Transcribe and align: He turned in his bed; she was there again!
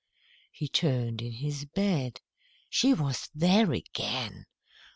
He 0.51 0.67
turned 0.67 1.21
in 1.21 1.31
his 1.31 1.63
bed; 1.63 2.21
she 2.71 2.91
was 2.95 3.29
there 3.35 3.71
again! 3.71 4.47